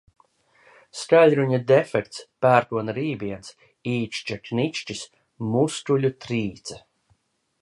[1.01, 3.53] Skaļruņa defekts, pērkona rībiens,
[3.95, 5.07] īkšķa knikšķis,
[5.53, 6.85] muskuļu trīce.